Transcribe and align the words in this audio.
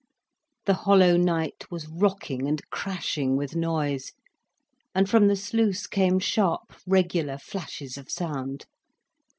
The 0.65 0.73
hollow 0.73 1.15
night 1.15 1.69
was 1.69 1.87
rocking 1.87 2.47
and 2.47 2.67
crashing 2.71 3.37
with 3.37 3.55
noise, 3.55 4.13
and 4.95 5.07
from 5.07 5.27
the 5.27 5.35
sluice 5.35 5.85
came 5.85 6.17
sharp, 6.17 6.73
regular 6.87 7.37
flashes 7.37 7.97
of 7.97 8.09
sound. 8.09 8.65